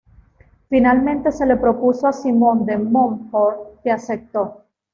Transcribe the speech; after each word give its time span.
Finalmente 0.67 1.31
se 1.31 1.45
le 1.45 1.57
propuso 1.57 2.07
a 2.07 2.11
Simón 2.11 2.65
de 2.65 2.75
Montfort, 2.75 3.83
que 3.83 3.91
aceptó. 3.91 4.63